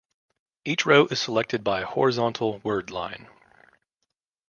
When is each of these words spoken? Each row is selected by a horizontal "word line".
Each 0.65 0.83
row 0.87 1.05
is 1.05 1.21
selected 1.21 1.63
by 1.63 1.81
a 1.81 1.85
horizontal 1.85 2.57
"word 2.63 2.89
line". 2.89 3.27